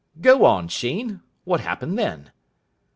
"Go 0.19 0.45
on, 0.45 0.67
Sheen. 0.67 1.21
What 1.43 1.59
happened 1.59 1.95
then?" 1.95 2.31